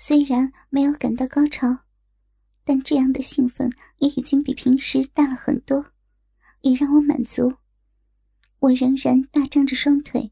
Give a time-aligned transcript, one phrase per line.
[0.00, 1.76] 虽然没有感到高潮，
[2.64, 5.84] 但这样的兴奋也已经比平时大了很多，
[6.60, 7.52] 也让我满足。
[8.60, 10.30] 我仍然大张着双腿，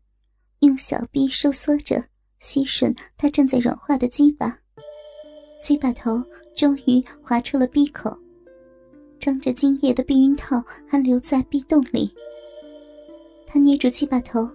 [0.61, 2.05] 用小臂收缩着
[2.39, 4.57] 吸吮他正在软化的鸡巴，
[5.61, 6.23] 鸡巴头
[6.55, 8.17] 终于滑出了闭口，
[9.19, 12.15] 装着精液的避孕套还留在壁洞里。
[13.49, 14.49] 他捏住鸡巴头，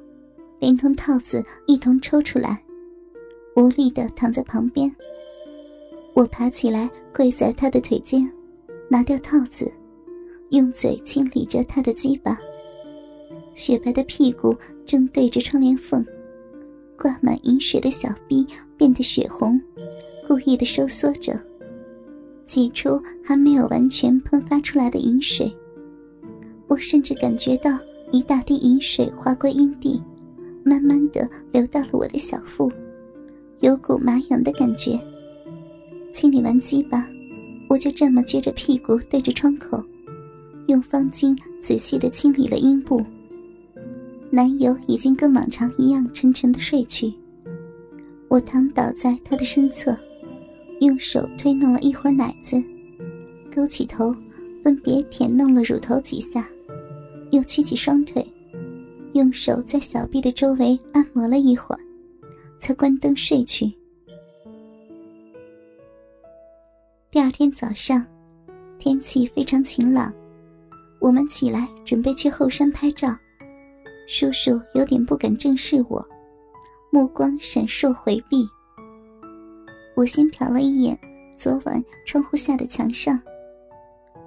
[0.58, 2.64] 连同套子一同抽出来。
[3.56, 4.90] 无力的躺在旁边，
[6.14, 8.32] 我爬起来跪在他的腿间，
[8.88, 9.70] 拿掉套子，
[10.52, 12.40] 用嘴清理着他的鸡巴。
[13.54, 16.06] 雪白的屁股正对着窗帘缝，
[16.98, 18.48] 挂满饮水的小臂
[18.78, 19.62] 变得血红，
[20.26, 21.38] 故意的收缩着，
[22.46, 25.54] 挤出还没有完全喷发出来的饮水。
[26.68, 27.78] 我甚至感觉到
[28.12, 30.02] 一大滴饮水划过阴蒂，
[30.64, 32.72] 慢慢的流到了我的小腹。
[33.62, 35.00] 有股麻痒的感觉。
[36.12, 37.08] 清理完鸡巴，
[37.70, 39.84] 我就这么撅着屁股对着窗口，
[40.68, 43.04] 用方巾仔细的清理了阴部。
[44.32, 47.14] 男友已经跟往常一样沉沉的睡去。
[48.28, 49.96] 我躺倒在他的身侧，
[50.80, 52.62] 用手推弄了一会儿奶子，
[53.56, 54.16] 勾起头，
[54.64, 56.50] 分别舔弄了乳头几下，
[57.30, 58.26] 又曲起双腿，
[59.14, 61.82] 用手在小臂的周围按摩了一会儿。
[62.62, 63.74] 才关灯睡去。
[67.10, 68.06] 第二天早上，
[68.78, 70.14] 天气非常晴朗，
[71.00, 73.18] 我们起来准备去后山拍照。
[74.08, 76.08] 叔叔有点不敢正视我，
[76.92, 78.48] 目光闪烁回避。
[79.96, 80.98] 我先瞟了一眼
[81.36, 83.20] 昨晚窗户下的墙上，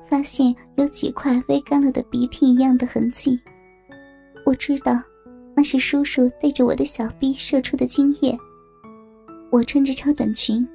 [0.08, 3.38] 发现有几块微干了的鼻涕一样的痕迹。
[4.44, 5.00] 我知道。
[5.56, 8.36] 那是叔叔对着我的小臂射出的精液。
[9.50, 10.66] 我穿着超短裙，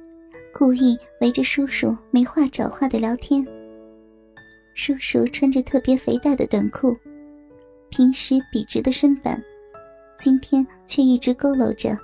[0.54, 3.46] 故意围着叔叔没话找话的聊天。
[4.74, 6.96] 叔叔穿着特别肥大的短裤，
[7.90, 9.42] 平时笔直的身板，
[10.18, 11.98] 今天却一直佝偻着。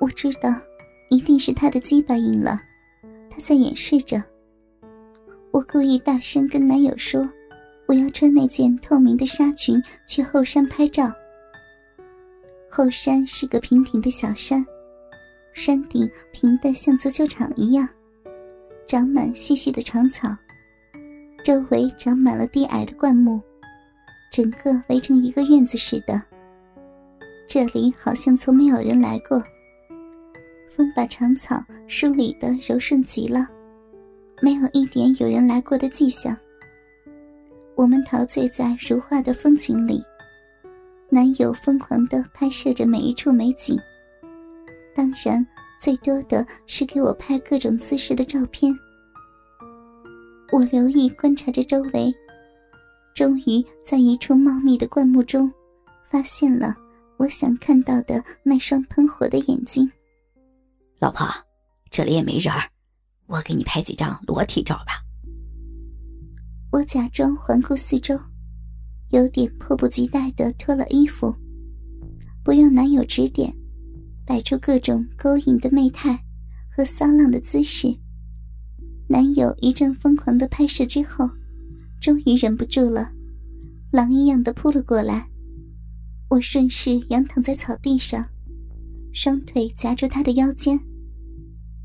[0.00, 0.54] 我知道，
[1.10, 2.60] 一定是他的鸡巴硬了，
[3.28, 4.22] 他在掩饰着。
[5.50, 7.28] 我故意大声跟男友说
[7.86, 11.12] ：“我要穿那件透明的纱裙去后山拍照。”
[12.74, 14.64] 后山是个平顶的小山，
[15.52, 17.86] 山顶平的像足球场一样，
[18.86, 20.34] 长满细细的长草，
[21.44, 23.38] 周围长满了低矮的灌木，
[24.32, 26.22] 整个围成一个院子似的。
[27.46, 29.38] 这里好像从没有人来过。
[30.74, 33.46] 风把长草梳理的柔顺极了，
[34.40, 36.34] 没有一点有人来过的迹象。
[37.74, 40.02] 我们陶醉在如画的风景里。
[41.14, 43.78] 男友疯狂的拍摄着每一处美景，
[44.96, 45.46] 当然，
[45.78, 48.74] 最多的是给我拍各种姿势的照片。
[50.50, 52.10] 我留意观察着周围，
[53.14, 55.52] 终于在一处茂密的灌木中，
[56.10, 56.74] 发现了
[57.18, 59.86] 我想看到的那双喷火的眼睛。
[60.98, 61.26] 老婆，
[61.90, 62.62] 这里也没人儿，
[63.26, 64.94] 我给你拍几张裸体照吧。
[66.72, 68.18] 我假装环顾四周。
[69.12, 71.34] 有点迫不及待的脱了衣服，
[72.42, 73.54] 不用男友指点，
[74.24, 76.18] 摆出各种勾引的媚态
[76.74, 77.94] 和骚浪的姿势。
[79.08, 81.28] 男友一阵疯狂的拍摄之后，
[82.00, 83.12] 终于忍不住了，
[83.90, 85.28] 狼一样的扑了过来。
[86.30, 88.26] 我顺势仰躺在草地上，
[89.12, 90.80] 双腿夹住他的腰间，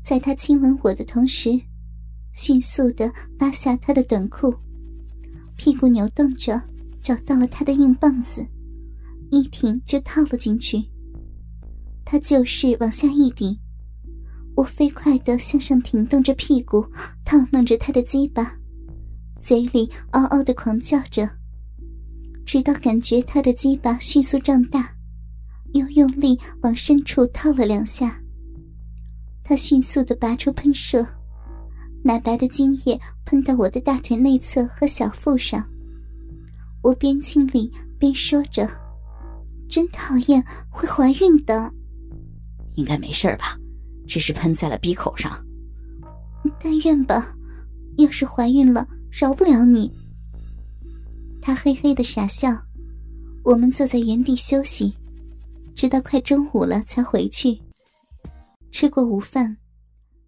[0.02, 1.60] 在他亲吻我的同时，
[2.32, 4.54] 迅速的扒下他的短裤，
[5.56, 6.58] 屁股扭动着。
[7.00, 8.46] 找到了他的硬棒子，
[9.30, 10.84] 一挺就套了进去。
[12.04, 13.58] 他就是往下一顶，
[14.56, 16.86] 我飞快地向上挺动着屁股，
[17.24, 18.56] 套弄着他的鸡巴，
[19.40, 21.28] 嘴里嗷嗷地狂叫着，
[22.46, 24.94] 直到感觉他的鸡巴迅速胀大，
[25.74, 28.18] 又用力往深处套了两下。
[29.44, 31.06] 他迅速地拔出喷射，
[32.02, 35.62] 奶白的精液喷到我的大腿内侧和小腹上。
[36.82, 38.68] 我边清理边说着
[39.68, 41.72] ：“真讨厌，会怀孕的。”
[42.74, 43.58] 应该没事吧？
[44.06, 45.44] 只是喷在了鼻口上。
[46.60, 47.34] 但愿吧。
[47.96, 49.90] 要是怀孕了，饶不了你。
[51.42, 52.56] 他嘿嘿的傻笑。
[53.42, 54.94] 我们坐在原地休息，
[55.74, 57.58] 直到快中午了才回去。
[58.70, 59.56] 吃过午饭，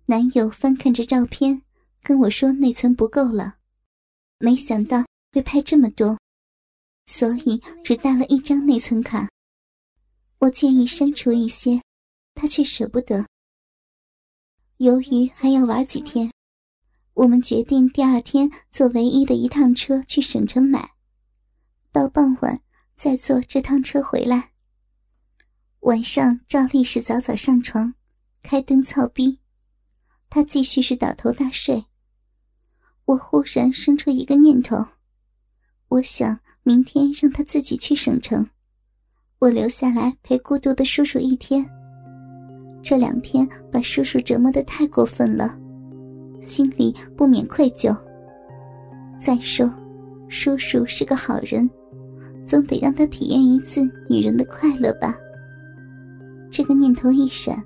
[0.07, 1.63] 男友翻看着照片，
[2.03, 3.55] 跟我说内存不够了。
[4.39, 6.19] 没想到会拍这么多。
[7.11, 9.29] 所以只带了一张内存卡。
[10.39, 11.83] 我建议删除一些，
[12.37, 13.27] 他却舍不得。
[14.77, 16.31] 由于还要玩几天，
[17.15, 20.93] 我们决定第二天坐唯一的一趟车去省城买，
[21.91, 22.63] 到傍晚
[22.95, 24.53] 再坐这趟车回来。
[25.81, 27.95] 晚上照例是早早上床，
[28.41, 29.41] 开灯操逼，
[30.31, 31.87] 他继续是倒头大睡。
[33.07, 34.87] 我忽然生出一个念头，
[35.89, 38.47] 我想明天让他自己去省城，
[39.39, 41.67] 我留下来陪孤独的叔叔一天。
[42.83, 45.59] 这两天把叔叔折磨的太过分了，
[46.43, 47.97] 心里不免愧疚。
[49.19, 49.71] 再说，
[50.29, 51.69] 叔叔是个好人，
[52.45, 55.17] 总得让他体验一次女人的快乐吧。
[56.51, 57.63] 这个念头一闪，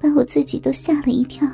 [0.00, 1.48] 把我自己都吓了一跳。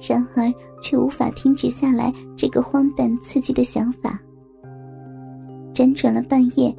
[0.00, 0.50] 然而，
[0.82, 4.18] 却无法停止下来这个荒诞刺激的想法。
[5.74, 6.74] 辗转了半夜，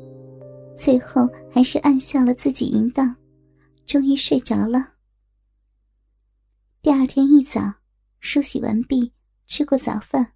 [0.77, 3.15] 最后还是按下了自己淫荡，
[3.85, 4.93] 终于睡着了。
[6.81, 7.73] 第二天一早，
[8.19, 9.11] 梳洗完毕，
[9.47, 10.33] 吃过早饭。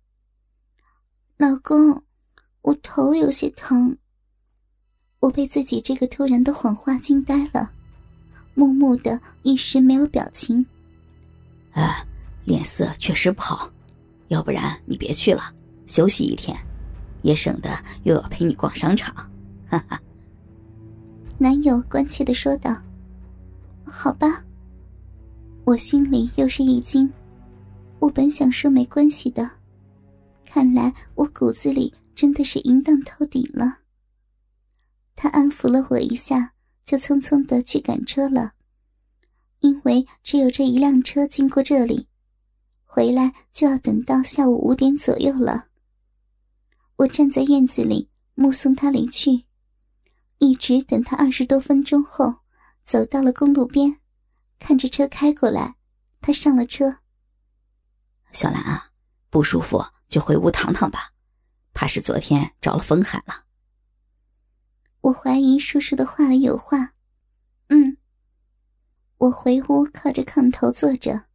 [1.37, 2.03] 老公，
[2.61, 3.97] 我头有些疼。
[5.19, 7.71] 我被自己这个突然的谎话惊呆了，
[8.53, 10.65] 木木的一时没有表情。
[11.71, 12.05] 啊。
[12.45, 13.67] 脸色确实不好，
[14.27, 15.51] 要不然你别去了，
[15.87, 16.55] 休息一天，
[17.25, 17.69] 也省得
[18.03, 19.13] 又要陪你逛商场。
[19.67, 19.99] 哈哈。
[21.39, 22.77] 男友关切的说道
[23.83, 24.45] ：“好吧。”
[25.65, 27.11] 我心里又是一惊，
[27.97, 29.49] 我本想说没关系的，
[30.45, 33.79] 看来我骨子里真的是淫荡透顶了。
[35.15, 36.53] 他安抚了我一下，
[36.85, 38.53] 就匆匆的去赶车了，
[39.61, 42.07] 因为只有这一辆车经过这里。
[42.85, 45.65] 回来就要等到下午五点左右了。
[46.97, 49.45] 我站在院子里目送他离去，
[50.37, 52.35] 一直等他二十多分钟后，
[52.83, 53.99] 走到了公路边，
[54.59, 55.75] 看着车开过来，
[56.21, 56.99] 他上了车。
[58.31, 58.91] 小兰啊，
[59.29, 61.11] 不舒服就回屋躺躺吧，
[61.73, 63.45] 怕是昨天着了风寒了。
[65.01, 66.93] 我怀疑叔叔的话里有话。
[67.67, 67.97] 嗯。
[69.17, 71.25] 我回屋靠着炕头坐着。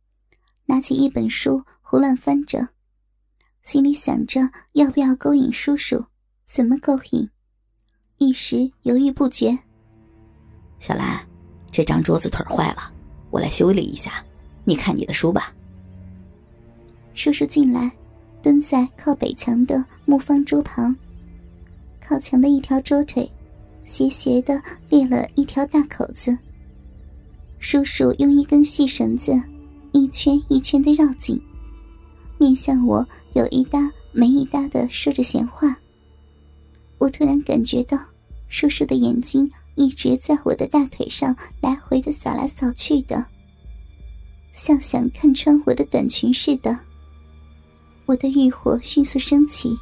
[0.67, 2.69] 拿起一本书胡乱翻着，
[3.70, 4.40] 心里想着
[4.72, 6.05] 要不要勾引叔叔，
[6.44, 7.31] 怎么勾引，
[8.19, 9.56] 一时犹豫不决。
[10.81, 11.25] 小兰，
[11.70, 12.93] 这张桌子腿坏了，
[13.31, 14.25] 我来修理一下，
[14.64, 15.55] 你看你的书吧。
[17.14, 17.88] 叔叔进来，
[18.43, 20.93] 蹲在靠北墙的木方桌旁，
[22.05, 23.31] 靠墙的一条桌腿
[23.87, 26.37] 斜斜的裂了一条大口子。
[27.61, 29.32] 叔叔用一根细绳子。
[29.93, 31.40] 一圈一圈的绕紧，
[32.41, 35.77] 面向我有一搭没一搭的说着闲话。
[36.97, 37.99] 我突然感觉到
[38.49, 43.27] 叔叔的眼睛一直在我的大腿上来回的扫来扫去的，
[44.55, 46.79] 像想看穿我的短裙似的。
[48.07, 49.77] 我的欲火迅速升起，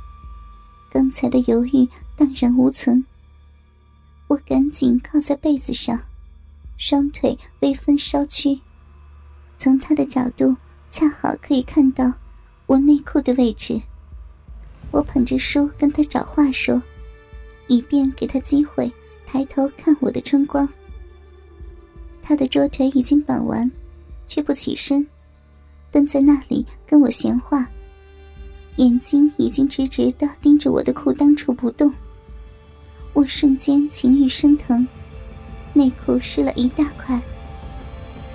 [0.90, 3.04] 刚才的犹豫荡然无存。
[4.26, 5.98] 我赶紧靠在被子上，
[6.76, 8.60] 双腿微分稍屈。
[9.56, 10.56] 从他的角度，
[10.90, 12.12] 恰好可以看到
[12.68, 13.80] 我内裤的位置。
[14.90, 16.80] 我捧着书跟他找话说，
[17.66, 18.92] 以便给他机会
[19.26, 20.68] 抬头看我的春光。
[22.22, 23.70] 他的桌腿已经绑完，
[24.26, 25.06] 却不起身，
[25.90, 27.66] 蹲在那里跟我闲话，
[28.76, 31.90] 眼睛已经直直的盯着我的裤裆处不动。
[33.14, 34.86] 我瞬间情欲升腾，
[35.72, 37.18] 内裤湿了一大块。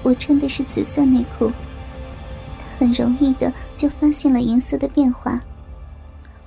[0.01, 1.51] 我穿的是紫色内裤，
[2.83, 5.39] 很容易的就发现了颜色的变化。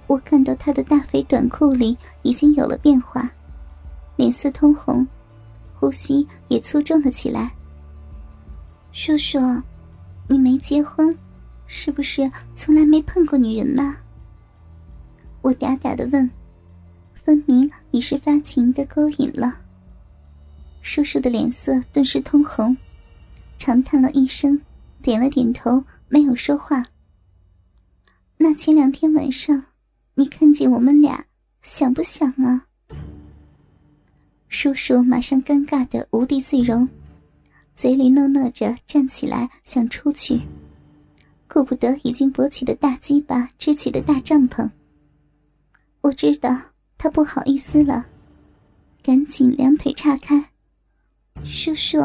[0.07, 3.31] 我看到他的大肥短裤里已经有了变化，
[4.17, 5.07] 脸色通红，
[5.75, 7.51] 呼吸也粗重了起来。
[8.93, 9.39] 叔叔，
[10.29, 11.17] 你没结婚，
[11.67, 13.97] 是不是从来没碰过女人呢？
[15.41, 16.31] 我嗲嗲的问，
[17.15, 19.61] 分明已是发情的勾引了。
[20.83, 22.77] 叔叔的脸色顿时通红。
[23.59, 24.61] 长叹了一声，
[25.01, 26.85] 点了点头，没有说话。
[28.37, 29.65] 那前两天晚上，
[30.15, 31.25] 你看见我们俩，
[31.63, 32.67] 想不想啊？
[34.49, 36.89] 叔叔马上尴尬的无地自容，
[37.75, 40.41] 嘴里诺诺着，站起来想出去，
[41.49, 44.71] 顾不得已经勃起的大鸡巴支起的大帐篷。
[46.03, 46.57] 我知道
[46.97, 48.07] 他不好意思了，
[49.03, 50.51] 赶紧两腿岔开，
[51.45, 51.99] 叔叔。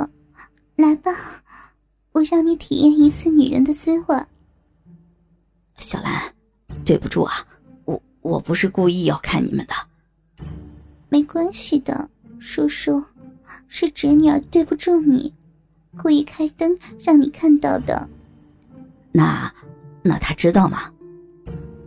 [0.77, 1.43] 来吧，
[2.11, 4.25] 我让你体验一次女人的滋味。
[5.77, 6.21] 小兰，
[6.85, 7.33] 对不住啊，
[7.85, 9.73] 我我不是故意要看你们的。
[11.09, 13.03] 没关系的，叔叔，
[13.67, 15.33] 是侄女儿对不住你，
[16.01, 18.07] 故意开灯让你看到的。
[19.11, 19.53] 那，
[20.03, 20.91] 那他知道吗？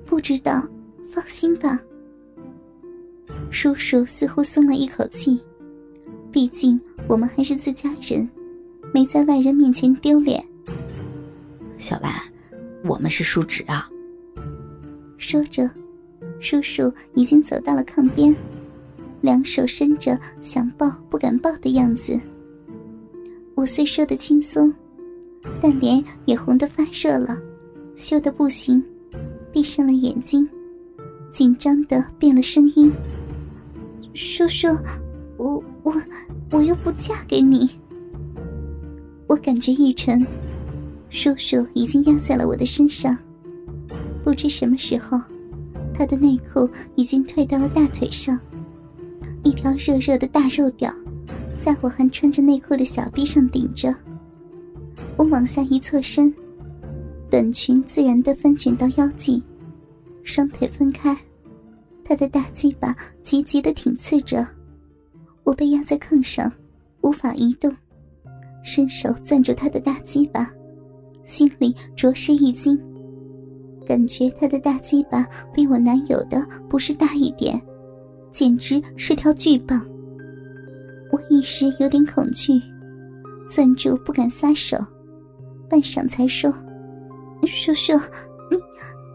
[0.07, 0.67] 不知道，
[1.13, 1.79] 放心吧。
[3.51, 5.43] 叔叔似乎松了一口气，
[6.33, 8.29] 毕竟我们还是自家人，
[8.95, 10.41] 没在外人面前丢脸。
[11.79, 12.15] 小兰，
[12.85, 13.91] 我们是叔侄啊。
[15.19, 15.69] 说着，
[16.39, 18.33] 叔叔已经走到了炕边，
[19.21, 22.17] 两手伸着，想抱不敢抱的样子。
[23.57, 24.73] 我虽说的轻松，
[25.61, 27.37] 但脸也红得发热了，
[27.97, 28.81] 羞得不行，
[29.51, 30.49] 闭上了眼睛，
[31.33, 32.93] 紧张的变了声音
[34.15, 34.69] ：“叔叔，
[35.37, 35.93] 我我
[36.53, 37.69] 我又不嫁给你。”
[39.27, 40.27] 我感觉一沉，
[41.09, 43.17] 叔叔已经压在了我的身上，
[44.23, 45.21] 不知什么时候，
[45.95, 48.39] 他的内裤已经退到了大腿上，
[49.43, 50.93] 一条热热的大肉屌。
[51.59, 53.95] 在我还穿着内裤的小臂上顶着，
[55.17, 56.35] 我往下一侧身，
[57.31, 59.43] 短裙自然的翻卷到腰际，
[60.25, 61.17] 双腿分开，
[62.05, 64.47] 他的大鸡巴急急的挺刺着，
[65.43, 66.53] 我被压在炕上，
[67.01, 67.75] 无法移动，
[68.65, 70.51] 伸手攥住他的大鸡巴，
[71.25, 72.77] 心里着实一惊，
[73.87, 77.61] 感觉他的大鸡巴比我男友的不是大一点，
[78.33, 79.87] 简直是条巨棒。
[81.13, 82.61] 我一时有点恐惧，
[83.47, 84.79] 攥住不敢撒手，
[85.69, 86.51] 半晌才说
[87.47, 87.93] ：“叔叔，
[88.51, 88.59] 你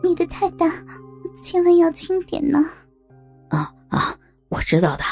[0.09, 0.71] 你的太大，
[1.43, 2.63] 千万要轻点呢。”
[3.49, 4.15] 啊啊，
[4.49, 5.03] 我知道的。